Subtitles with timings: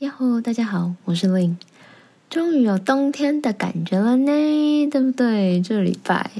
[0.00, 1.56] 呀吼，大家好，我是 Lin，
[2.30, 4.32] 终于有冬天的感觉了呢，
[4.90, 5.60] 对不对？
[5.60, 6.30] 这礼拜，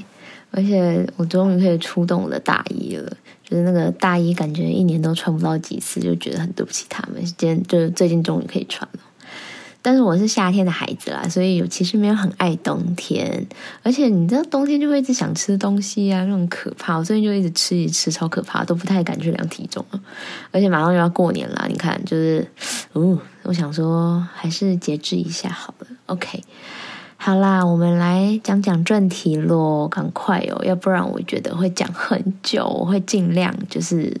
[0.49, 7.23] 而且我终于可以出动我的大衣了，就是那个大衣，感觉一年都穿不到几次，就觉得很对不起他们。
[7.23, 8.99] 今天就是最近终于可以穿了。
[9.83, 13.47] 但是我是夏天的孩子啦，所以其实没有很爱冬天。
[13.81, 16.97] 而且你知道冬天就会一直想吃东西啊，那种可怕。
[16.97, 19.99] 我最近就一直吃一吃，超可怕，都不太敢去量体重了。
[20.51, 22.47] 而且马上又要过年了，你看，就是，
[22.93, 25.87] 哦，我想说还是节制一下好了。
[26.05, 26.43] OK，
[27.17, 34.15] 好啦，我们来讲讲正题咯，赶快哦，要不然我觉得会讲很久，我会尽量就是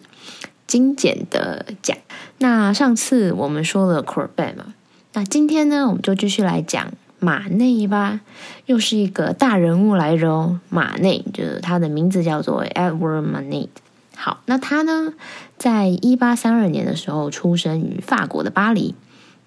[0.65, 1.95] 精简的讲。
[2.39, 4.73] 那上次我们说了 c o r b e t 嘛。
[5.13, 8.21] 那今天呢，我们就继续来讲马内吧，
[8.65, 10.59] 又是一个大人物来着哦。
[10.69, 13.67] 马内就是他的名字叫做 Edward Manet。
[14.15, 15.13] 好，那他呢，
[15.57, 18.95] 在一八三二年的时候出生于法国的巴黎。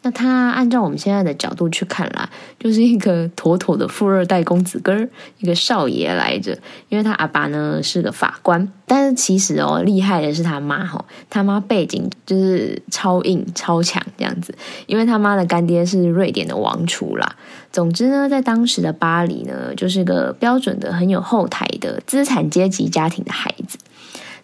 [0.04, 2.28] 那他按照我们现在的角度去看啦，
[2.60, 6.52] 就是一个妥妥的富二代公子哥儿，一个少爷来着。
[6.90, 14.54] 因为他阿爸呢是个法官，但是其实哦，厉害的是他妈哈，他妈背景就是超硬超强这样子。
[14.86, 17.36] 因为他妈的干爹是瑞典的王储啦。
[17.72, 23.78] 总之呢，在当时的巴黎呢，就是个标准的很有后台的资产阶级家庭的孩子。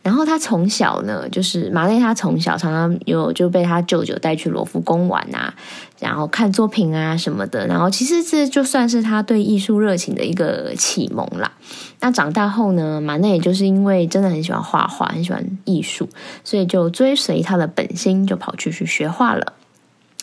[0.03, 5.53] 然后他从小呢，就是马内，他从小常常有就被他舅舅带去罗浮宫玩啊，
[5.99, 7.67] 然后看作品啊什么的。
[7.67, 11.53] 然后其实这就算是他对艺术热情的一个启蒙啦。
[12.01, 16.09] 那长大后呢，马内也就是因为真的很喜欢画画，很喜欢艺术，
[16.45, 19.53] 所以就追随他的本心，就跑去去学画了。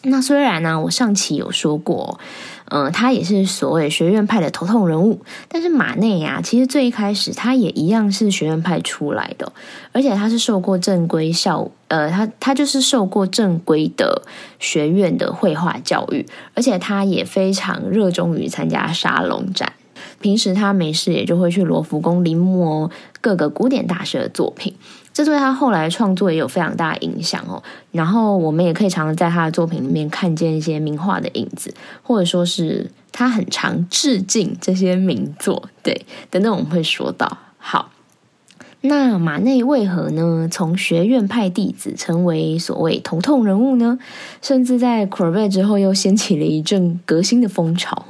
[0.04, 2.20] 那虽然呢，我上期有说过。
[2.70, 9.54] 嗯，他也是所谓学院派的头痛人物，但是马内呀，其实最一开始他也一样是学院派出来的，
[9.94, 14.22] 而且他是受过正规校，呃，他他就是受过正规的
[14.60, 19.72] 学院的绘画教育，而且他也非常热衷于参加沙龙展，
[20.20, 22.92] 平时他没事也就会去罗浮宫临摹
[23.22, 24.76] 各个古典大师的作品。
[25.18, 27.64] 这对他后来创作也有非常大的影响哦。
[27.92, 31.74] 然后我们也可以常常在他的作品里面看见一些名画的影子，
[32.04, 35.70] 或者说是他很常致敬这些名作。
[35.82, 37.36] 对，等等我们会说到。
[37.58, 37.90] 好，
[38.82, 40.48] 那马内为何呢？
[40.52, 43.98] 从学院派弟子成为所谓头痛人物呢？
[44.44, 48.06] 甚至在 c o r b e t 之后又掀起了一阵革新的风潮。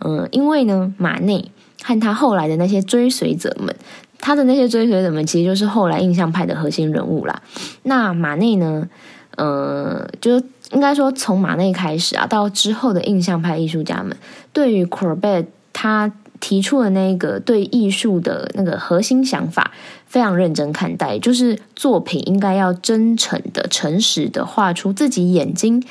[0.00, 1.52] 嗯，因为呢，马内
[1.84, 3.72] 和他后来的那些追随者们。
[4.20, 7.42] 他的那些追随者们，其实就是后来印象派的核心人物啦。
[7.82, 8.88] 那马内呢？
[9.36, 10.42] 呃，就
[10.72, 14.14] 应该说从马内开始啊，到之后的印象派艺术家们，
[14.52, 19.70] 对于 c o r b e t 他提出的那个对艺术的那个核心想法，
[20.04, 25.82] 非常认真看待，就是作品应该要真诚的、诚实的画出自己眼睛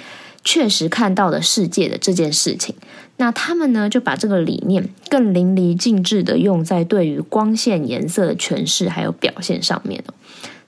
[0.43, 2.75] 确实看到的世界的这件事情。
[3.17, 10.01] 那他们呢，就把这个理念更淋漓尽致的用在对于光线、颜色的诠释还有表现上面。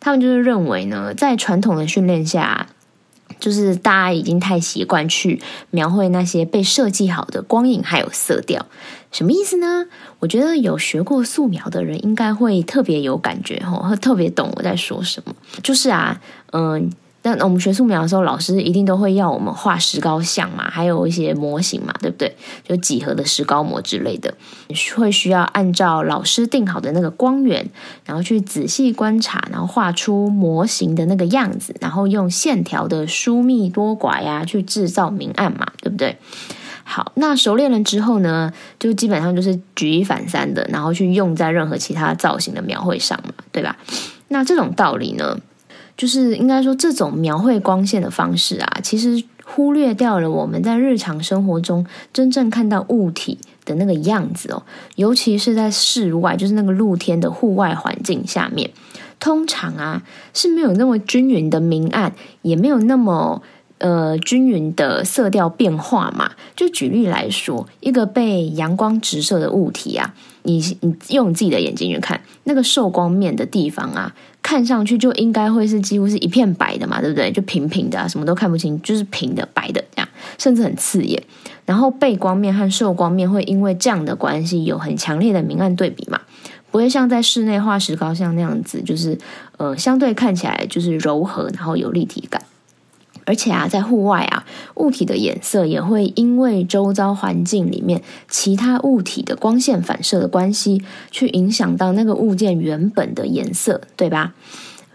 [0.01, 2.67] 他们就是认为呢，在传统的训练下，
[3.39, 8.65] 就是大家已经太习惯去描绘那些被设计好的光影还有色调。
[9.13, 9.85] 什么意思呢？
[10.19, 15.33] 我觉得有学过素描的人应该会特别有感觉哦，会特别懂我在说什么。
[15.63, 16.19] 就是啊，
[16.51, 16.91] 嗯。
[17.23, 22.35] 那我们学素描的时候，老师一定都会要我们画石膏像嘛，还有一些模型嘛，对不对？
[22.67, 24.33] 就几何的石膏模之类的，
[24.95, 27.69] 会需要按照老师定好的那个光源，
[28.05, 36.17] 然后去仔细观察，然后画出模型的那个样子，然后用线条的疏密多寡呀，去制造明暗嘛，对不对？
[36.83, 43.77] 好，那熟练了之后呢，就基本上就是举一反三的，然后去用在任何其他造型的描绘上嘛，对吧？
[44.29, 45.37] 那这种道理呢？
[46.01, 54.63] 就是应该说，这种描绘光线的方式啊，其实忽略掉了我们在日常生活中真正看到物体的那个样子哦。
[54.95, 58.71] 尤其是在室外，就是那个露天的户外环境下面，
[59.19, 60.01] 通常啊
[60.33, 63.43] 是没有那么均匀的明暗，也没有那么
[63.81, 66.31] 呃均匀的色调变化嘛。
[66.55, 70.13] 就举例来说，一个被阳光直射的物体啊，
[70.43, 74.15] 你你用你自己的眼睛去看那个受光面的地方啊。
[74.43, 77.31] 看上去就应该会是几乎是一片白的嘛，对不对？
[77.31, 81.21] 就平平的啊，什么都看不清，就是平的白的这样，甚至很刺眼。
[81.63, 86.19] 然后背光面和受光面会因为这样的关系有很强烈的明暗对比嘛，
[86.71, 89.15] 不会像在室内画石膏像那样子，就是
[89.57, 92.41] 呃相对看起来就是柔和，然后有立体感。
[93.31, 94.45] 而且啊，在户外啊，
[94.75, 100.81] 物体的颜色也会因为周遭环境里面其他物体的光线反射的关系，
[101.11, 104.33] 去影响到那个物件原本的颜色，对吧？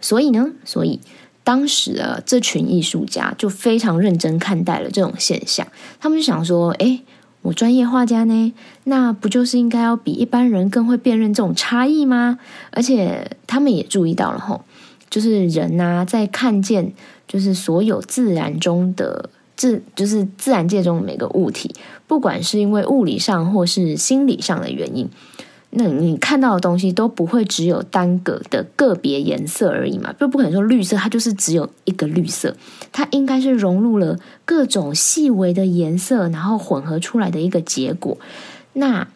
[0.02, 1.00] 所以呢，所以
[1.42, 5.66] 当时啊，这群艺术家就非常认真看待了这种现象。
[5.98, 7.00] 他们就想说：“哎，
[7.40, 8.52] 我专业画家呢，
[8.84, 12.38] 那不就是应该要比一般人更会辨认这种差异吗？”
[12.70, 14.60] 而且他们也注意到了，吼，
[15.08, 16.92] 就是人呐，在看见
[17.26, 21.74] 就是所有自然中的自，就是自然界中的每个物体，
[22.06, 25.08] 不管是因为物理上或是心理上的原因。
[25.70, 30.10] 那你看到的东西都不会只有单个的个别颜色而已嘛？
[30.18, 32.56] 就不可能说绿色它就是只有一个绿色，
[32.92, 38.16] 它应该是融入了各种细微的颜色，然后混合出来的一个结果。
[38.72, 39.06] 那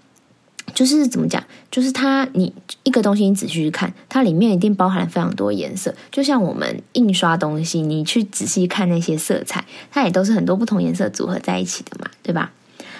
[0.75, 1.43] 就是怎么讲？
[1.71, 2.53] 就是它，你
[2.83, 5.95] 一个东西你仔细去看，它里面一定包含了非常多颜色。
[6.11, 12.53] 就像我们印刷东西，你去仔细看那些色彩，它也都是很多不同颜色组合在一起的嘛，对吧？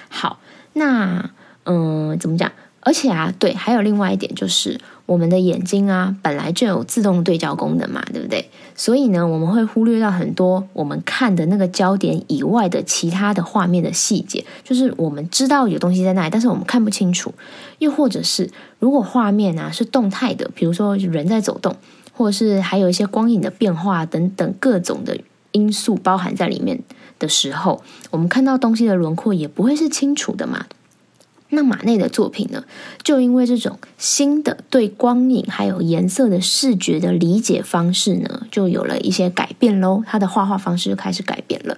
[0.09, 0.39] 好，
[0.73, 1.31] 那
[1.65, 2.51] 嗯，怎么讲？
[2.81, 8.51] 而且啊，对，还有另外一点就是，我们的眼睛啊，本来就有自动对焦功能嘛，对不对？
[8.75, 17.35] 所以呢，我们会忽略到很多我们看的那个焦点以外的其他的画面的细节，就是我们知道有东西在那里，但是我们看不清楚。
[17.81, 21.77] 又或者是，如果画面啊是动态的，比如说人在走动，
[22.13, 25.19] 或者是还有一些光影的变化等等各种的
[25.53, 26.81] 因素包含在里面
[27.19, 30.65] 的时候，我们看到东西的轮廓也不会是清楚的嘛。
[31.51, 32.65] 那马内的作品呢，
[33.03, 40.03] 就因为这种新的对光影还有颜色的视觉的理解方式呢，就有了一些改变喽。
[40.07, 41.77] 他的画画方式就开始改变了。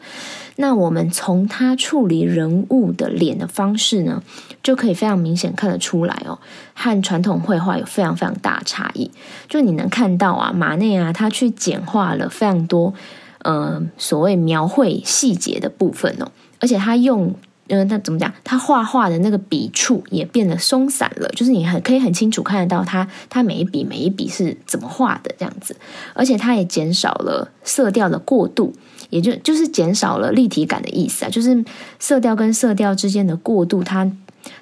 [0.56, 4.22] 那我们从他处理人物的脸的方式呢，
[4.62, 6.38] 就可以非常明显看得出来哦，
[6.74, 9.10] 和传统绘画有非常非常大的差异。
[9.48, 12.92] 就你能看到啊，马内啊，他去简化了非常多
[13.38, 16.30] 呃所谓描绘细节的部分哦，
[16.60, 17.34] 而且他用。
[17.72, 18.30] 因为他怎么讲？
[18.44, 25.74] 他画画的那个笔触也变得松散了，就是你很可以很清楚看得到他他每一笔每一笔是怎么画的这样子，
[26.12, 28.74] 而且他也减少了色调的过渡，
[29.08, 31.64] 也就就是减少了立体感的意思啊，就是
[31.98, 34.12] 色调跟色调之间的过渡，他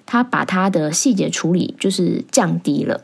[0.07, 3.03] 他把他的细节处理就是降低了，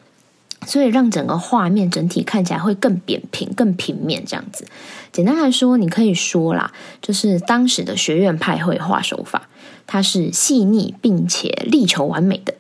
[0.65, 4.65] 所以让整个画面整体看起来会更扁平、更平面这样子。
[5.11, 9.49] 简单来说，你可以说啦，就是当时的学院派绘画手法。
[9.87, 12.55] 它是细腻并且力求完美的，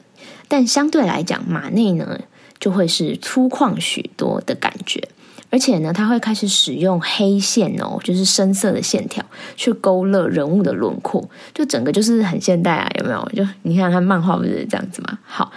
[0.47, 2.21] 但相对来讲，马内呢
[2.61, 5.09] 就会是粗犷许多的感觉，
[5.51, 9.25] 而且呢，他会开始使用黑线哦，就是深色的线条
[9.57, 13.29] 去勾勒人物的轮廓，就整个就是很现代啊，有没有？
[13.35, 15.19] 就你看他漫画不是这样子吗？
[15.25, 15.51] 好，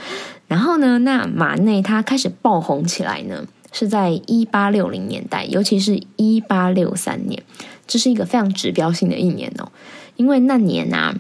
[0.48, 7.44] 然后呢，那马内他开始爆红起来呢，是在一八六零年代，尤其是一八六三年，
[7.88, 9.72] 这是一个非常指标性的一年哦，
[10.16, 11.16] 因为那年啊。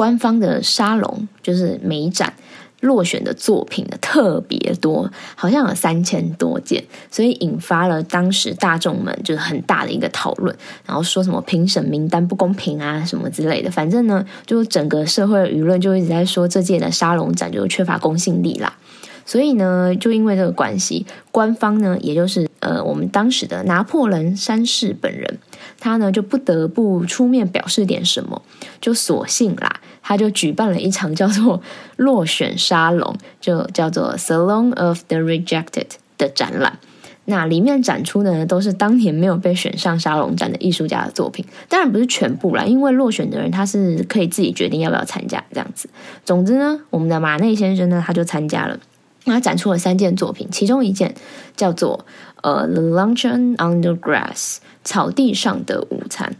[0.00, 2.32] 官方的沙龙就是美展
[2.80, 10.56] 落选的作品的特别多，好像有三千多件，所以引发了当时大众们就是很大的一个讨论，
[10.86, 18.74] 然后说什么评审名单不公平啊什么之类的，反正呢，就整个社会舆论就一直在说这届的沙龙展就缺乏公信力啦。
[19.26, 25.38] 所以呢，就因为这个关系，官方呢，也就是呃我们当时的拿破仑三世本人，
[25.80, 28.40] 他呢就不得不出面表示点什么，
[28.80, 29.80] 就索性啦。
[30.02, 31.60] 他就举办了一场叫做
[31.96, 35.86] “落选沙龙”，就 叫做 “Salon of the Rejected”
[36.18, 36.78] 的展览。
[37.26, 41.44] 那里面展出的呢，都是当年没有被选上沙龙展的艺术家的作品。
[41.68, 45.88] 当然不是全部啦，因为落选的人他是可以自己决定要不要参加这样子。
[46.24, 48.76] 总之呢，我们的马内先生呢，他就参加了。
[49.24, 51.14] 他展出了三件作品，其中一件
[51.56, 52.06] 叫做
[52.42, 56.36] “呃，The Luncheon on the Grass”（ 草地上的午餐）。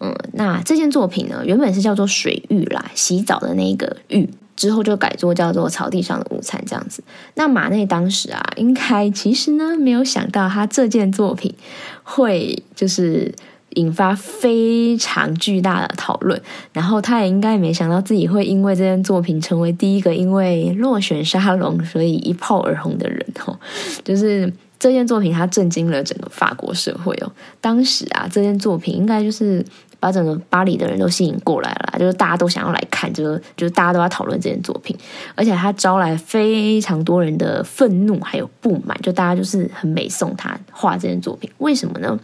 [0.00, 7.04] 嗯，那这件作品呢，原本是叫做水浴啦，洗澡的那个浴，之后就改做叫做草地上的午餐这样子。
[7.34, 11.54] 那马内当时啊，应该其实呢没有想到他这件作品
[12.02, 13.32] 会就是
[13.74, 16.40] 引发非常巨大的讨论，
[16.72, 23.58] 然后他也应该没想到自己会因为这件作品成为第一个因为落选沙龙所以一炮而红的人哦，
[24.04, 27.32] 就是这件作品它震惊了整个法国社会哦。
[27.60, 29.64] 当时啊，这件作品应该就是。
[30.02, 34.98] 把整个巴黎的人都吸引过来了，就是大家都想要来看，就是就是大家都要讨论这件作品，
[35.36, 42.18] 而且他招来非常多人的愤怒还有不满，就大家就是很美颂他画这件作品，为什么呢？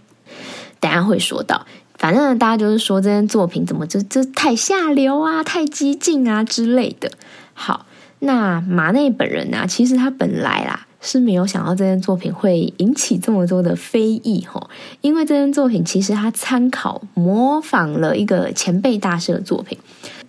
[0.81, 1.67] 等下会说到，
[1.97, 7.11] 反正大家就是说这件作品怎么就就太下流啊，太激进啊之类的。
[7.55, 7.87] 好，
[8.21, 10.85] 那马内本人呢，其实他本来啦。
[11.01, 14.69] 是没有想到这件作品会引起这么多的非议哈，
[15.01, 19.79] 因为这件作品其实他参考模仿了一个前辈大师的作品，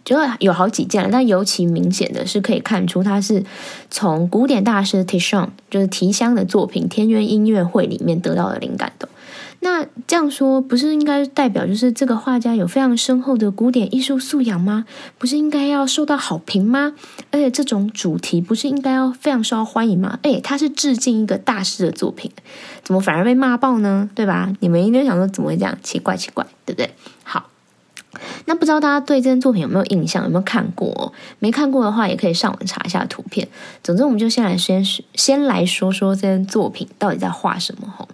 [0.06, 3.44] 就有好几件，但尤其明显的是可以看出他是
[3.90, 9.10] 从古典大师 Tishon 就是提香的作品《天渊音乐会》里面得到的灵感的。
[9.62, 14.86] 那这样说不是应该代表就是这个画家有非常深厚的古典艺术素养吗？
[15.18, 16.94] 不是应该要受到好评吗？
[17.32, 20.18] 而且这种主题不是应该要非常受到欢迎吗？
[20.24, 22.32] 哎，他是致敬一个大师的作品，
[22.84, 24.10] 怎么反而被骂爆呢？
[24.16, 24.50] 对吧？
[24.62, 25.78] 你们应该想说怎么会这样？
[25.84, 26.94] 奇怪奇怪，对不对？
[27.24, 27.50] 好，
[28.46, 30.24] 那不知道大家对这件作品有没有印象？
[30.24, 31.12] 有没有看过？
[31.40, 33.50] 没看过的话，也可以上网查一下图片。
[33.84, 34.84] 总之，我们就先来先
[35.16, 37.94] 先来说说这件作品到底在画什么。
[37.98, 38.08] 吼。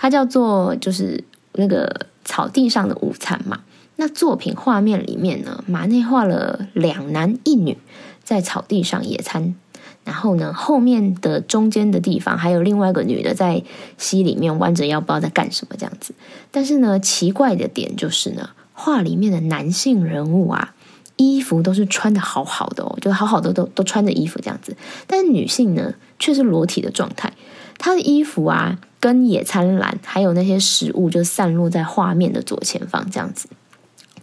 [0.00, 1.24] 它叫做就是
[1.54, 3.60] 那个草地上的午餐嘛。
[3.96, 7.76] 那作品画面里面呢，马内画了两男一女
[8.22, 9.56] 在草地上野餐，
[10.04, 13.64] 然后呢，后面的中间的地方还有另外一个女的在
[13.96, 16.14] 溪里面弯着腰，不知道在干什么这样子。
[16.52, 20.76] 但是呢，奇怪的点就是呢，画里面的男性人物啊，
[21.16, 24.76] 衣服都是穿的好好的哦，就好好的都都穿着衣服这样子，
[25.08, 27.32] 但是女性呢却是裸体的状态，
[27.78, 28.78] 她的衣服啊。
[29.00, 33.48] 跟野餐篮还有那些食物就散落在画面的左前方，这样子。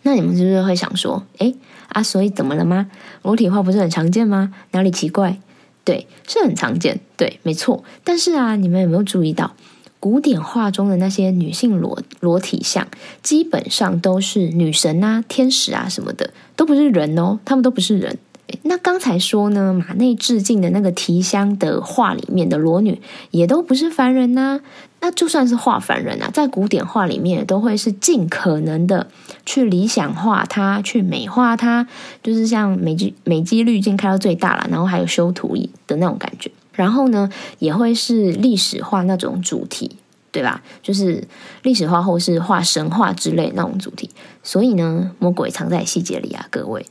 [0.03, 1.53] 那你们是不是会想说，哎
[1.88, 2.91] 啊，所以怎么了吗？
[3.24, 4.53] 裸体画不是很常见吗？
[4.72, 5.39] 哪里奇怪？
[5.84, 7.84] 对，是很常见，对，没错。
[8.03, 9.55] 但是啊，你们有没有注意到，
[10.00, 12.88] 古典画中的那些女性裸裸体像，
[13.24, 18.17] 基本上都是女神啊、天使啊什么的，都不是人哦，他们都不是人。
[18.64, 24.62] 那刚才说呢，马内致敬的那个提香的画里面的裸女，也都不是凡人呐。
[25.02, 29.08] 那就算是画凡人啊，在古典画里面，都会是尽可能的
[29.46, 31.88] 去理想化它，去美化它，
[32.24, 36.50] 就是像美肌美肌滤镜开到最大了，然后还有修图的那种感觉。
[36.74, 39.98] 然后呢，也会是历史化那种主题，
[40.32, 40.64] 对吧？
[40.82, 41.28] 就是
[41.62, 44.10] 历史化或是画神话之类那种主题。
[44.44, 46.86] 所以呢，魔鬼藏在细节里啊，各位。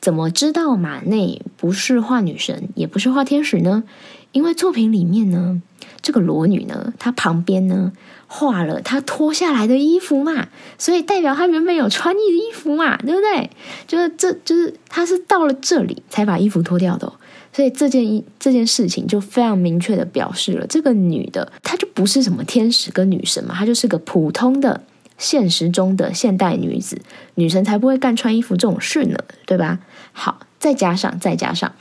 [0.00, 3.84] 怎么知道马内不是画女神，也不是画天使呢？
[4.32, 5.60] 因为作品里面呢，
[6.00, 7.92] 这个裸女呢，她旁边呢
[8.26, 13.50] 画了她脱下来的衣服嘛，所以代表她原本有穿衣服嘛，对不对？
[13.86, 17.12] 就是这就是她是到了这里才把衣服脱掉的，
[17.52, 24.80] 所以这件一这件事情就非常明确的表示了，这个女的她就不是什么天使跟女神嘛，她就是个普通的。
[25.18, 26.98] 现实中的现代女子，
[27.34, 29.78] 女神才不会干穿衣服这种事呢，对吧？
[30.12, 31.72] 好，再加上再加上，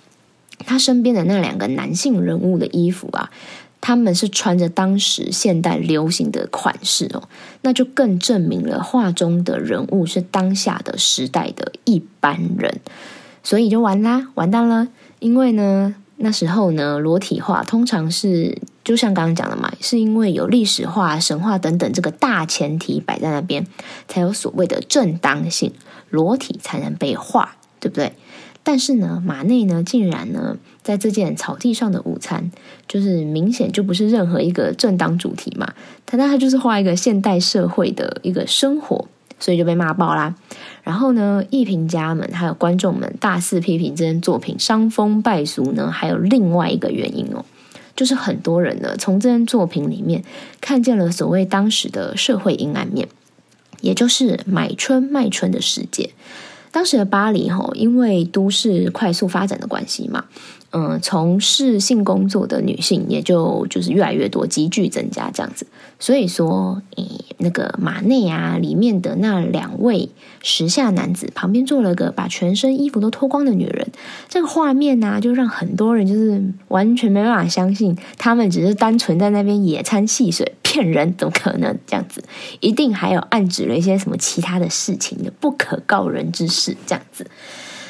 [0.66, 3.30] 他身边的那两个男性人物的衣服啊，
[3.82, 7.30] 他们是穿着当时现代流行的款式哦，
[7.62, 12.80] 那就更证明了画中的人物是当下的时代的一般人，
[13.44, 14.88] 所以就完啦，完蛋了，
[15.20, 15.96] 因为呢。
[16.22, 23.66] 那时候呢，裸体画通常是就像刚刚讲的嘛，是因为有历史化、神话等等这个大前提摆在那边，
[24.10, 25.72] 才有所谓的正当性，
[26.10, 28.14] 裸体才能被画，对不对？
[28.64, 32.52] 但是呢，马内呢，竟然呢，在这件草地上的午餐，
[32.88, 35.74] 就是明显就不是任何一个正当主题嘛，
[36.06, 39.08] 他那他就是画一个现代社会的一个生活。
[39.42, 40.36] 所以就被骂爆啦。
[40.84, 45.90] 然后呢，艺评家们还有观众们大肆批评这件作品伤风败俗呢。
[45.90, 47.46] 还有另外一个原因哦，
[47.96, 50.26] 就是很多人呢从这件作品里面
[50.60, 53.08] 看见了所谓当时的社会阴暗面，
[53.80, 56.10] 也就是买春卖春的世界。
[56.72, 60.26] 当时的巴黎哈，因为都市快速发展的关系嘛。
[60.72, 65.66] 嗯，从事性工作的女性也就就是越来越多，急剧增加这样子。
[66.00, 67.08] 所以说，诶，
[67.40, 70.10] 那个马内啊，里面的那两位
[70.44, 73.88] 时下男子旁边坐了个把全身衣服都脱光的女人，
[74.28, 82.24] 这个画面呢，就让很多人就是完全没办法相信，他们只是单纯在那边野餐戏水，骗人，怎么可能这样子？
[82.60, 87.26] 一定还有暗指了一些什么其他的事情的不可告人之事这样子。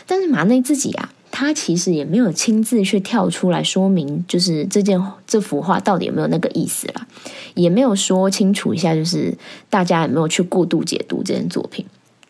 [0.08, 1.12] 但是马内自己啊。
[1.40, 7.08] 他其实也没有亲自去跳出来说明，就是这件这幅画到底有没有那个意思啦，
[7.54, 9.34] 也没有说清楚一下，就是
[9.70, 11.86] 大家有没有去过度解读这件作品。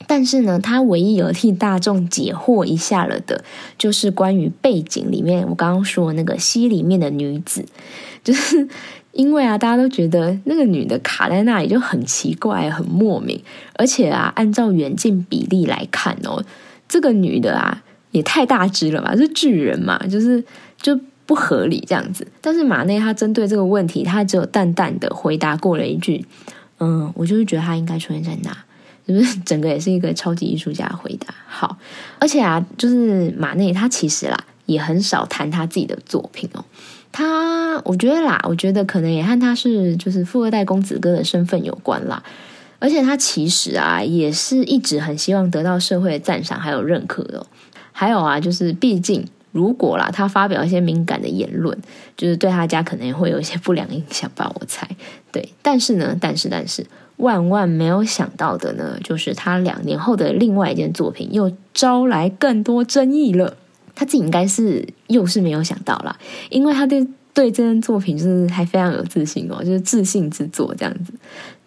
[0.06, 3.44] 但是呢，他唯一有替大众解惑一下了的，
[3.80, 7.66] 就是关于背景里面我刚刚说那个溪里面的女子，
[8.24, 8.68] 就是
[9.14, 13.42] 因为啊，大家都觉得那个女的卡在那里就很奇怪、很莫名，
[13.74, 16.46] 而且啊，按照远近比例来看哦，
[16.88, 17.82] 这个女的啊。
[18.12, 20.44] 也太大只了吧，是巨人嘛，就是
[20.82, 22.26] 就不合理这样子。
[22.42, 26.26] 但是马内他针对这个问题，他只有淡淡的回答过了一句
[26.80, 28.52] ：“嗯，我就是觉得他应该出现在那，
[29.06, 29.40] 是不是？
[29.42, 31.34] 整个也是一个超级艺术家回答。
[31.48, 31.78] 好，
[32.18, 36.66] 而且啊，就是马内他其实啦也很少谈他自己的作品哦。
[37.12, 42.24] 他我觉得啦，我觉得可能也和他是就是富二代公子哥的身份有关啦。
[42.82, 47.46] 而且他其实啊也是一直很希望得到社会的赞赏还有认可的。
[48.00, 51.78] 还有啊，就是毕竟如果啦，他发表一些敏感的言论，
[52.16, 54.88] 就是对他家可能也会有一些不良影响吧，我猜。
[55.34, 56.86] 对，但是呢，但是但是，
[57.18, 63.58] 万万没有想到的呢，就是他两年后的另外一件作品又招来更多争议了。
[63.94, 66.18] 他自己应该是又是没有想到啦，
[66.50, 71.12] 因为他对对这件作品就是还非常有自信哦，就是自信之作这样子。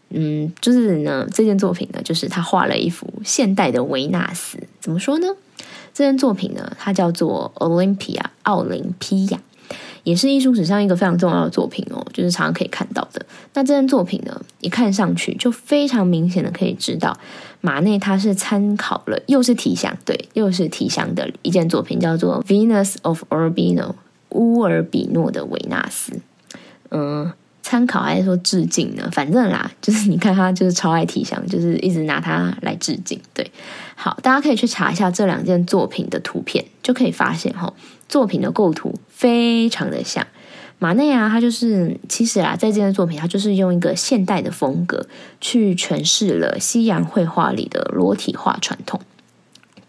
[0.08, 4.56] 嗯，就是呢，这件作品呢，就是他画了一幅现代的维纳斯。
[4.80, 5.26] 怎么说呢？
[5.94, 9.40] 这件作品呢，它叫做 Olympia 奥林匹亚。
[10.04, 13.24] 也是艺术史上一个非常重要的作品哦，就是常常可以看到的。
[13.54, 17.16] 那这件作品呢，一看上去就非常明显的可以知道，
[17.60, 23.94] 马内他是参考了，又是提香，对，又是提香的一件作品，叫做 Venus of Urbino
[24.30, 26.20] 乌尔比诺的维纳斯。
[26.90, 27.32] 嗯，
[27.72, 29.08] 参考还是说致敬呢？
[29.12, 33.18] 反正啦，就是你看他就是超爱提香，就是一直拿它来致敬。
[33.32, 33.50] 对，
[33.94, 37.72] 好，大家可以去查一下这两件作品的图片，就可以发现哈。
[38.10, 40.26] 作品的构图非常的像
[40.78, 45.06] 马内啊，他就是其实啊，在这件作品，他就是用一个现代的风格
[45.40, 49.00] 去诠释了西洋绘画里的裸体画传统。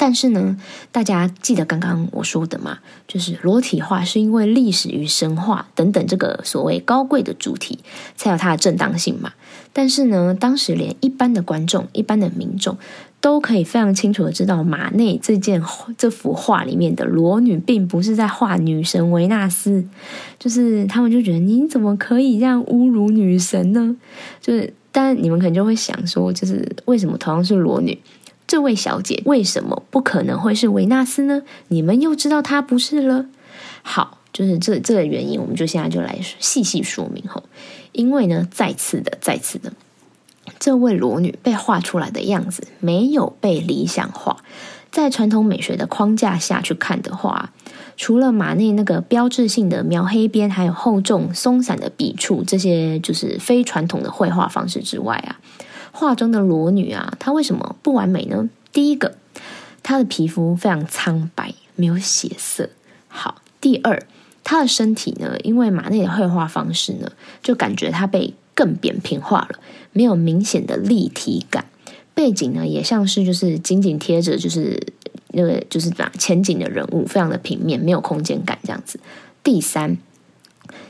[0.04, 0.58] 但是呢，
[0.92, 2.80] 大家记得刚刚我说的嘛？
[3.08, 7.80] 就是裸体画是因为历史与神话等等这个所谓高贵的主题
[8.18, 9.32] 才有它的正当性嘛。
[9.72, 12.78] 但是呢，当时连一般的观众、一般的民众。
[13.22, 15.64] 都可以非常清楚的知道，马内这件
[15.98, 19.86] 这幅画里面的裸女，并不是在画女神维纳斯，
[20.38, 23.96] 就是他们就觉得你怎么可以这样侮辱女神呢？
[24.42, 27.98] 就是，但你们可能就会想说，就是为什么同样是裸女，
[28.48, 31.42] 这位小姐为什么不可能会是维纳斯呢？
[31.70, 33.26] 你们又知道她不是了。
[33.82, 37.44] 好，就是这这个原因，我们就现在就来细细说明吼。
[37.92, 39.74] 因为呢，再次的，再次的。
[40.60, 44.38] 这位裸女被画出来的样子没有被理想化，
[44.92, 47.52] 在传统美学的框架下去看的话，
[47.96, 55.40] 除了马内那个标志性的描黑边，还有厚重松散的笔触，这些就是非传统的绘画方式之外啊，
[55.94, 58.50] 画中的裸女啊，她为什么不完美呢？
[58.74, 59.16] 第一个，
[59.82, 62.70] 她的皮肤非常苍白，没有血色。
[63.08, 64.06] 好，第二，
[64.44, 68.34] 她的身体呢，因为马内的绘画方式呢，就感觉她被。
[68.56, 69.60] 更扁平化了，
[69.94, 71.66] 没有明显的立体感。
[72.14, 74.80] 背景呢，也像是就是紧紧贴着，就是
[75.30, 79.00] 那个就是讲前景的人物，非常的平面，没有空间感这样子。
[79.44, 79.98] 第三，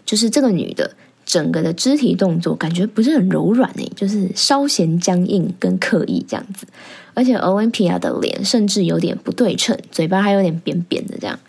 [0.06, 0.94] 就是这个女的
[1.26, 6.66] 整个的肢体动作感觉不是很柔软诶，就是稍显僵硬跟刻意这样子。
[7.14, 11.40] 而且 Olympia 的脸甚至有点不对称，嘴巴还有点扁扁的这样。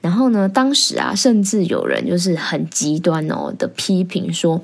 [0.00, 4.62] 然后呢，当时啊，甚至有人就是很极端哦的批评说。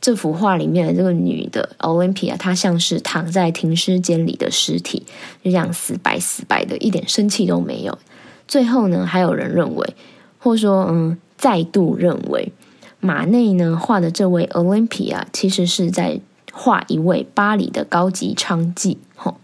[0.00, 5.02] 这幅画里面的这个女的 Olympia，她像是躺在停尸间里的尸体，
[5.42, 7.98] 就这样死白死白的，一点生气都没有。
[8.46, 9.94] 最后呢，还有人认为，
[10.38, 12.52] 或者说，嗯，再度认为，
[13.04, 18.96] 马内呢画的这位 Olympia，其实是在画一位巴黎的高级娼妓。
[19.14, 19.36] 吼，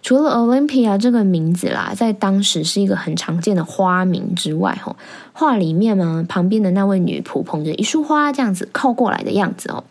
[0.00, 4.96] 除了 Olympia 这个名字啦，在当时是一个很常见的花名之外，吼，
[5.34, 9.84] 画里面呢旁边的那位女仆捧着一束花，这样子靠过来的样子哦。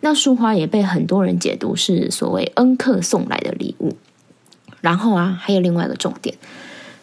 [0.00, 3.96] 那束花也被很多人解读是所谓恩客送来的礼物。
[4.82, 6.36] 然后啊，还有另外一个重点，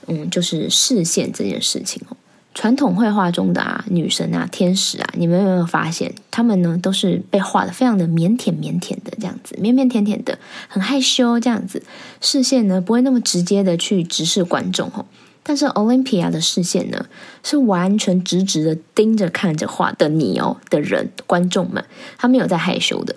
[0.06, 2.16] 嗯，就是视线这件事情哦。
[2.56, 10.40] 传统绘画中的啊女神啊天使啊，你们有没有发现，他们呢都是被画的非常的腼腆腼腆的这样子，腼腼腆腆的，
[10.70, 11.84] 很害羞这样子，
[12.22, 15.06] 视线呢不会那么直接的去直视观众哦。
[15.44, 17.06] 但是 Olympia 的视线呢，
[17.44, 21.84] 是完全直直的盯着看着画的你哦的人观众们，
[22.18, 23.16] 他没有在害羞的。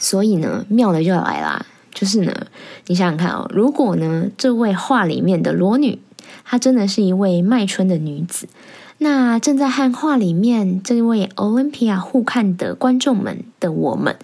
[0.00, 2.34] 所以呢，妙的就要来啦，就是呢，
[2.88, 6.00] 你想想看哦，如果呢这位画里面的裸女，
[6.44, 8.48] 她真的是一位卖春的女子，
[8.98, 14.16] 那正在和画里面这位 Olympia 互看的观众们的我们，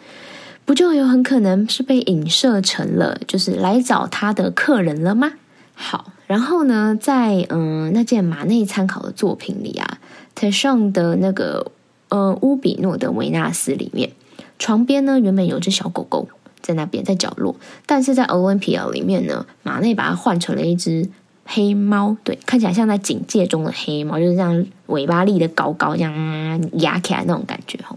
[0.65, 5.33] 不就有很可能是被影射成了就是来找他的客人了吗？
[5.75, 6.13] 好。
[6.29, 9.99] 然后呢，在嗯那件马内参考的作品里啊，
[10.35, 11.73] 台上的那个
[12.09, 14.13] 呃乌比诺的维纳斯里面，
[14.59, 16.29] 床边呢原本有只小狗狗
[16.63, 21.11] 在那边在角落，但是在 Olympia 里面呢，马内把它换成了一只
[21.45, 27.97] 黑猫，对，看起来像在警戒中的黑猫，就是这样尾巴立得高高，这样压起来那种感觉哈。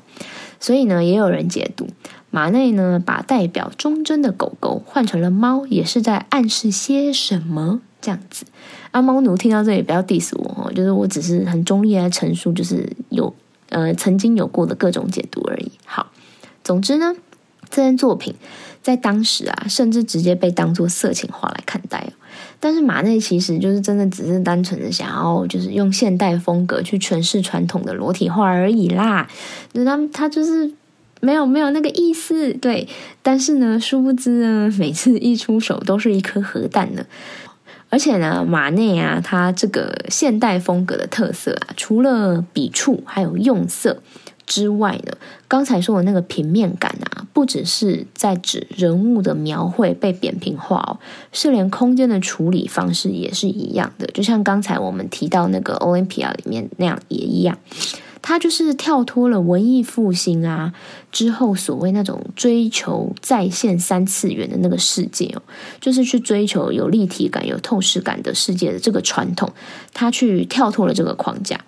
[0.60, 1.88] 所以呢，也有人解读
[2.32, 7.82] 马内呢把代表忠贞的狗狗换成了猫，也是在暗示些什么。
[8.02, 8.46] 这样子，
[8.92, 13.34] 阿猫奴听到这里不要 diss 我哦，就是我只是很中立来陈述，就是有
[13.70, 15.72] 呃曾经有过的各种解读而已。
[15.86, 16.12] 好，
[16.64, 17.16] 总之呢，
[17.72, 18.36] 这件作品
[18.84, 22.14] 在当时啊，甚至直接被当做色情画来看待哦。
[22.60, 29.28] 但是马内其实就是真的只是单纯的想要就是用现代风格去诠释传统的裸体画而已啦。
[29.74, 30.72] 那他他就是
[31.22, 32.54] 没有没有那个意思。
[32.54, 32.88] 对，
[33.22, 37.06] 但是呢，殊不知呢，每次一出手都是一颗核弹呢。
[37.90, 44.02] 而且呢，马内啊，他这个现代风格的特色啊，除了笔触还有用色
[44.46, 51.00] 之外呢，刚才说的那个平面感啊，不只是在指人物的描绘被扁平化哦，
[51.32, 54.08] 是连空间的处理方式也是一样的。
[54.08, 57.58] 就像刚才我们提到那个 Olympia 里面那样也一样。
[58.28, 60.74] 他就是跳脱了文艺复兴啊
[61.12, 65.44] 之后所谓那种追求再现三次元的那个世界哦，
[65.80, 69.54] 就是去追求有立体感、有透视感的世界的这个传统，
[69.94, 71.64] 他去跳脱了这个框架。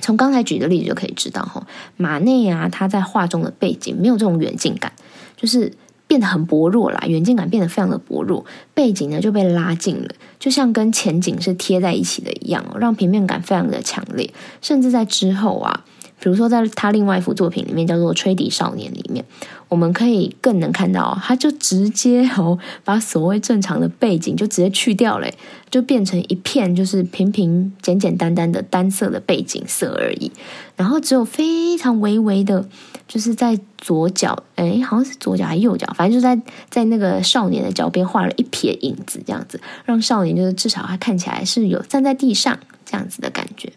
[0.00, 4.92] 从刚才举的例子就可以知道，哈，马内啊，他在画中的背景没有这种远近感，
[5.36, 5.72] 就是。
[6.08, 10.08] 变得很薄弱啦，远近感变得非常的薄弱，背景呢就被拉近了，
[10.38, 14.32] 就像跟前景是贴在一起的一样，让平面感非常的强烈。
[14.62, 15.84] 甚至在之后啊，
[16.20, 19.24] 比如说在他另外一幅作品里面叫做《吹笛少年》里面，
[19.68, 25.28] 我们可以更能看到，他就直接哦把所谓正常的背景就直接去掉了，
[25.70, 30.32] 就变成一片就是平平简简单单的单色的背景色而已，
[30.76, 32.64] 然后只有非常微微的。
[33.08, 43.72] 就是在左脚，哎，好像是左脚还是右脚，反正就在在那个少年的脚边画了一撇影子，这样子让少年就是至少他看起来是有站在地上这样子的感觉。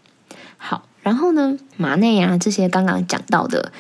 [0.58, 3.72] 好，然后呢，马内啊这些刚刚讲到的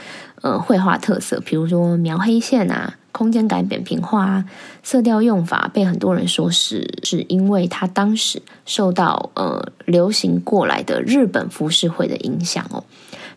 [0.41, 4.45] 呃绘画特色，比如说描黑线啊、空间感扁平化啊、
[4.81, 12.83] 色调用法，被很多人说是是因为他当时受到呃流行过来的日本浮世绘的影响哦。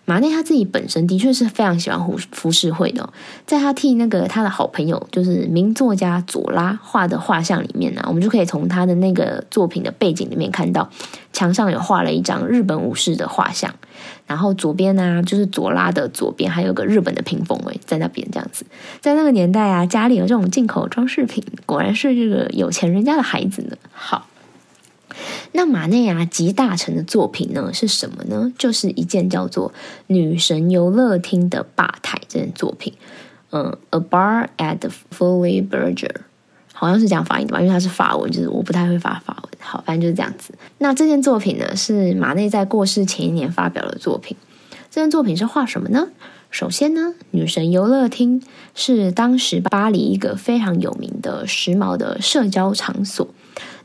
[0.07, 3.11] 马内他自己本身的确是非常喜欢浮浮世绘的，
[3.47, 10.91] 在他替那个他的好朋友，就是名作家佐拉画的画像里面呢，我们就可以从他的那个作品的背景里面看到，
[11.33, 13.75] 墙上有画了一张日本武士的画像，
[14.27, 18.67] 然后左边呢就是佐拉的左边还有个日本的屏风诶，在那边这样子，
[19.01, 23.77] 在那个年代啊，家里有这种进口装饰品，果然是这个有钱人家的孩子呢。
[23.93, 24.27] 好。
[25.53, 28.53] 那马内啊集大成的作品呢是什么呢？
[28.59, 29.71] 就是一件叫做
[30.09, 32.93] 《女神游乐厅的吧台》这件作品。
[33.51, 36.17] 嗯，A Bar at the Fully Burger，
[36.73, 37.61] 好像是这样发音的吧？
[37.61, 39.53] 因为它是法文，就是我不太会发法文。
[39.61, 40.53] 好，反正就是这样子。
[40.79, 44.37] 那这件作品呢是马内在过世前一年发表的作品。
[44.91, 46.09] 这件作品是画什么呢？
[46.51, 48.43] 首先呢，女神游乐厅
[48.75, 53.29] 是当时巴黎一个非常有名的时髦的社交场所。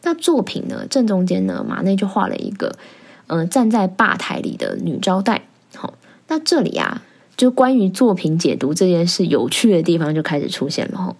[0.01, 0.85] 那作品呢？
[0.89, 2.75] 正中间呢，马内就画了一个，
[3.27, 5.43] 嗯，站在吧台里的女招待。
[5.75, 5.93] 好，
[6.27, 7.03] 那这里啊，
[7.35, 10.97] 就关于作品解读这件事有趣的地方就开始出现了。
[10.97, 11.15] 哈，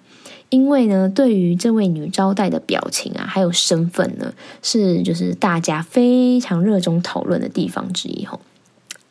[0.49, 8.25] 因为呢，对于这位女招待的表情啊，还有身份呢，是就是大家非常热衷讨论的地方之一。
[8.25, 8.39] 哈，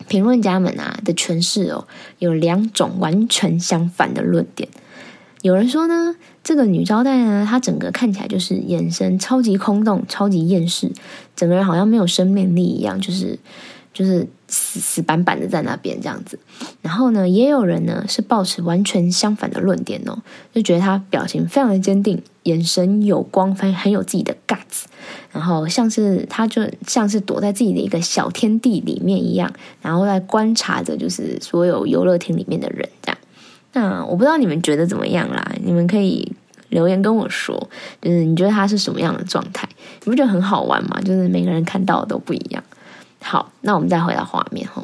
[0.09, 1.87] 评论家们啊的诠释哦，
[2.18, 4.68] 有两种完全相反的论点。
[5.42, 6.14] 有人说呢。
[6.44, 10.90] 这个女招待呢，她整个看起来就是眼神超级空洞、超级厌世，
[11.37, 13.38] 整个人好像没有生命力一样，就是
[13.92, 16.38] 就是死死板板的在那边这样子。
[16.81, 20.22] 然后呢，也有人呢是抱持完全相反的论点哦，
[20.55, 24.85] 就觉得她表情非常的坚定，眼神有光，很很有自己的 guts，
[25.31, 33.17] 然后像是她就像是躲在自己的一个小天地里面一样，然后在观察着就是所有游乐厅里面的人这样。
[33.72, 35.52] 那我不知道你们觉得怎么样啦？
[35.62, 36.33] 你们可以
[36.70, 37.68] 留言跟我说，
[38.00, 39.68] 就是你觉得他是什么样的状态？
[40.04, 41.00] 你不觉得很好玩吗？
[41.04, 42.62] 就是每个人看到的都不一样。
[43.20, 44.83] 好，那我们再回到画面哈，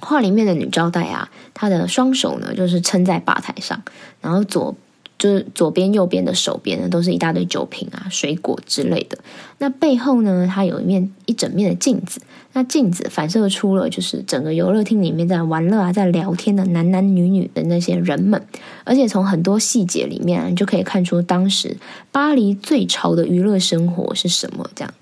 [0.00, 3.82] 画里面的女招待啊，她的双手呢就是撑在吧台上，
[4.20, 4.74] 然后左。
[5.20, 9.18] 就是左边、右边的手边呢，都是一大堆酒瓶啊、水果之类的。
[9.58, 12.22] 那背后呢，它有一面一整面的镜子，
[12.54, 18.42] 那镜子反射出了就是整个游乐厅里面在玩乐啊、在聊天的男男女女的那些人们。
[18.84, 21.76] 而且从很多细节里面，就可以看出当时
[22.10, 24.70] 巴黎最潮的娱乐生活是什么。
[24.74, 24.94] 这样，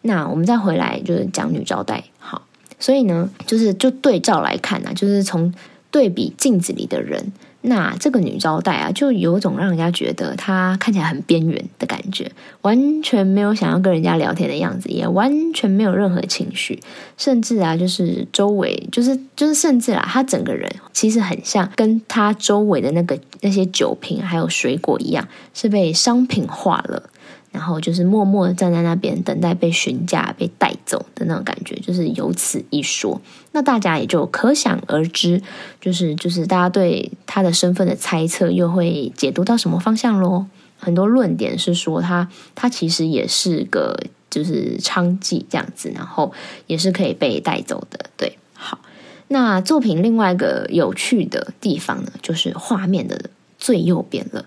[0.00, 2.02] 那我们再回来就是讲女招待。
[2.18, 2.46] 好，
[2.80, 5.52] 所以呢，就是就对照来看呢，就是从
[5.90, 7.30] 对比镜子里的人。
[7.68, 12.30] 那这个女招待啊，就有种让人家觉得她看起来很边缘的感觉，
[12.62, 16.80] 完全没有想要跟人家聊天的样子，也完全没有任何情绪，
[17.18, 27.10] 甚至啊，就是周围，就是就是甚至啊，她整个人其实很像跟她周围的那个那些酒瓶还有水果一样，是被商品化了。
[27.56, 33.18] 然后就是默默的站在那边等待被询价、被带走的那种感觉，就是有此一说。
[33.52, 35.40] 那大家也就可想而知，
[35.80, 40.44] 就是就是大家对他的身份的猜测又会解读到什么方向喽？
[40.76, 46.30] 很多论点是说他他其实也是个就是娼妓这样子，然后
[46.66, 48.10] 也是可以被带走的。
[48.18, 48.80] 对，好，
[49.28, 54.44] 那作品另外一个有趣的地方呢，就是画面的最右边了。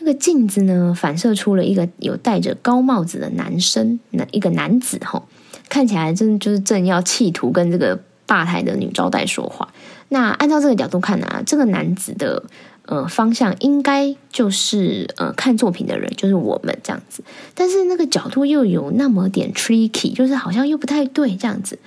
[0.00, 5.24] 那个镜子呢，反射出了一个有戴着高帽子的男生，那一个男子吼，
[5.68, 9.72] 看起来真就是正要企图跟这个吧台的女招待说话。
[10.08, 12.42] 那按照这个角度看呢，这个男子的
[12.86, 17.22] 呃方向应该就是呃看作品的人，就是我们这样子。
[17.54, 21.78] 但是那个角度又有那么点 tricky，就是好像又不太对这样子。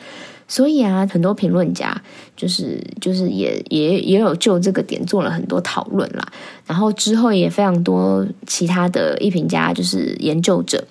[0.48, 2.02] 所以啊，很多评论家
[2.36, 6.28] 就是就是也也也有就这个点做了很多讨论啦。
[6.66, 10.86] 然后之后也非常多其他的艺评家，就是研究者，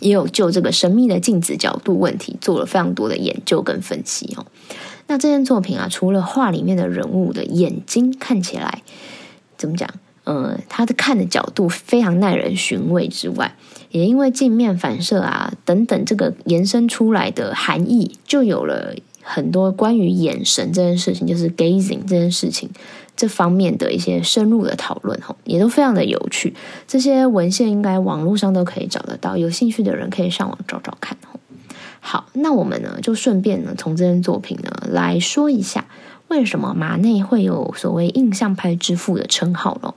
[0.00, 4.46] 也有就这个神秘的镜子角度问题做了非常多的研究跟分析哦。
[5.06, 8.82] 那这件作品啊，除了画里面的人物的眼睛看起来
[9.56, 9.88] 怎么讲？
[10.24, 13.56] 呃，他的看的角度非常耐人寻味之外，
[13.90, 22.70] 也因为镜面反射啊等等这个延伸出来的含义，就有了很多关于眼神这件事情，就是 gazing 这件事情
[23.16, 26.54] 这方面的一些深入的讨论，哈，也都非常的有趣。
[26.86, 31.16] 这些文献应该网络上都可以找得到，有兴趣的人可以上网找找看。
[32.00, 35.86] 好，那我们呢就顺便呢从这件作品呢来说一下，
[36.28, 39.94] 为什么马内会有所谓印象派之父的称号咯。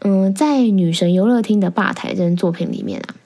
[0.00, 3.16] 嗯，在《女神游乐厅的吧台》这件作品里面啊，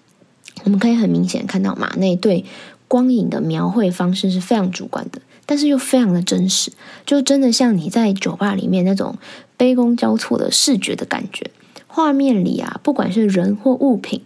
[0.65, 2.47] 我们可以很明显看到马内对
[2.89, 6.73] 光影的描绘方式是非常主观的，但是又非常的真实，
[7.05, 9.19] 就真的像你在酒吧里面那种
[9.59, 11.51] 杯弓交错的视觉的感觉。
[11.87, 14.23] 画面里啊，不管是人或物品，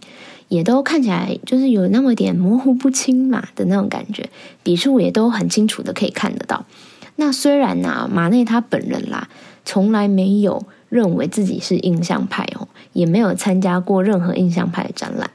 [0.47, 4.29] 也都看起来就是有那么点模糊不清嘛的那种感觉，
[4.63, 6.65] 笔触也都很清楚的可以看得到。
[7.17, 9.27] 那虽然呢，马内他本人啦，
[9.65, 10.63] 从来没有。
[10.89, 15.29] 认为自己是印象派哦，也没有参加过任何印象派的展览，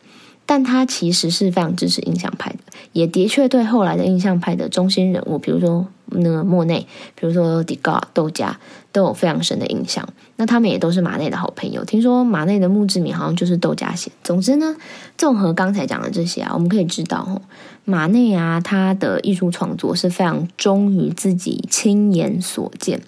[0.46, 2.58] 但他其实是非常支持印象派的，
[2.92, 8.58] 也的确对后来的印象派的中心人物，比如说那个莫内，比如说迪高窦家，
[8.90, 10.06] 都有非常深的印象。
[10.37, 11.85] 那他们也都是马内的好朋友。
[11.85, 14.11] 听说马内的墓志铭好像就是窦家写。
[14.24, 14.76] 总之呢，
[15.16, 17.40] 综合刚才讲的这些啊，我们可以知道哦。
[17.85, 23.00] 马内啊，他的艺术创作是非常忠于自己亲眼所见，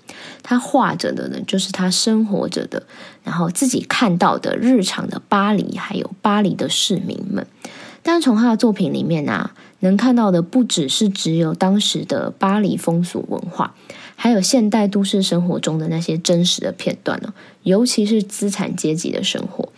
[0.43, 2.83] 他画着的呢，就是他生活着的，
[3.23, 7.47] 然后自己看到的日常的巴黎，还有巴黎的市民们。
[8.05, 13.75] 但从他的作品里面啊，能看到的不只是只有当时的巴黎风俗文化，
[14.15, 19.71] 还有现代都市生活中的那些真实的片段呢，尤其是资产阶级的生活。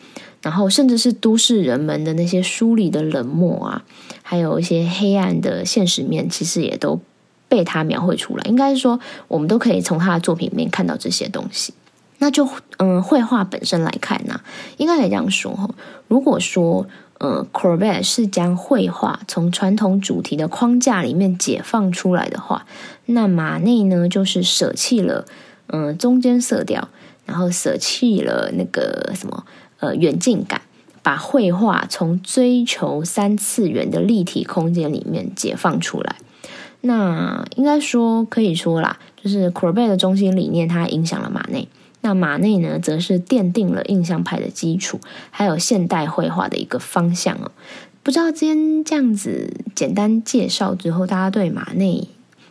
[0.43, 3.85] 然后，甚至是都市人们的那些疏离的冷漠啊，
[4.23, 7.01] 还有一些黑暗的现实面，其实也都
[7.49, 8.45] 被他描绘出来。
[8.45, 11.73] 应该是说，我们都可以从他的作品里面看到这些东西。
[12.19, 12.49] 那就
[12.79, 14.41] 嗯，绘画本身来看呢，
[14.77, 15.69] 应该可以这样说哈。
[16.09, 16.87] 如果说
[17.19, 22.67] 呃，Corbett 是将绘画从传统主题的框架里面解放出来的话，
[23.07, 25.25] 那马内呢，就是舍弃了
[25.69, 26.89] 嗯中间色调，
[27.25, 29.45] 然后舍弃了那个什么。
[29.79, 30.63] 呃，远近感，
[31.03, 36.17] 把绘画从追求三次元的立体空间里面解放出来。
[36.81, 41.69] 那应该说可以说啦，就是 Corbett 的中心理念，它影响了马内。
[42.07, 45.01] 那马内呢，则是奠定了印象派的基础，
[45.33, 47.51] 还有现代绘画的一个方向哦。
[48.05, 52.07] 不知道今天这样子简单介绍之后，大家对马内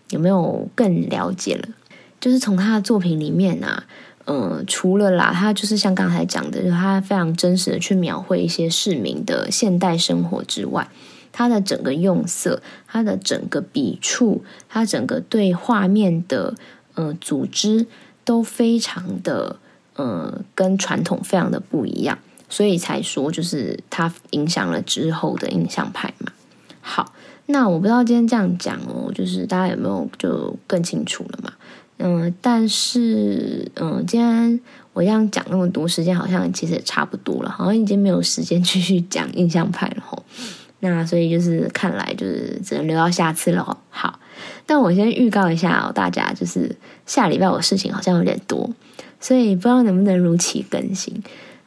[0.09, 1.69] 有没有更了解了？
[2.19, 3.85] 就是从他的作品里面啊。
[4.25, 10.89] 嗯，除了啦，他就是像刚才讲的，就是他非常真实的去描绘一些市民的现代生活之外，
[11.31, 16.55] 他的整个用色，他的整个笔触，他整个对画面的
[16.95, 17.85] 呃组织
[18.25, 19.55] 都非常的
[19.95, 26.33] 呃跟传统非常的不一样，所以才说就是它影响了之后的印象派嘛。
[26.81, 27.13] 好，
[27.45, 31.53] 那我不知道今天这样讲哦，就是大家有没有就更清楚了嘛？
[31.97, 34.59] 嗯，但是嗯，今天
[34.91, 40.21] 我这样讲那么多，时间好像其实也差不多了，好像已经没有时间继续讲印象派了吼。
[40.81, 43.77] 那所以就是看来就是只能留到下次了。
[43.89, 44.19] 好，
[44.65, 48.69] 但我先预告一下哦，大家就是下礼拜我事情好像有点多，
[49.19, 51.23] 所以不知道能不能如期更新。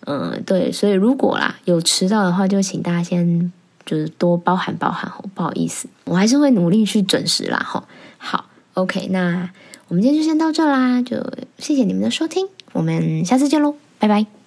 [0.06, 3.52] 嗯，对，所以如果啦有迟到的话，就请大家先
[3.84, 7.84] 就是多包涵包涵吼，不好意思，我还是会努力去准时啦吼。
[8.18, 9.50] 好，OK，那。
[9.88, 11.16] 我们今天就先到这啦，就
[11.56, 14.37] 谢谢你们的收听，我们下次见喽，拜拜。